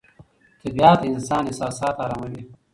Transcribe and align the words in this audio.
طبیعت 0.61 0.97
د 1.01 1.03
انسان 1.11 1.43
احساسات 1.47 1.95
اراموي 2.03 2.43